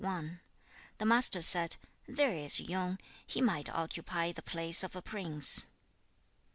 [0.97, 1.75] The Master said,
[2.07, 2.97] 'There is Yung!
[3.27, 5.67] He might occupy the place of a prince.'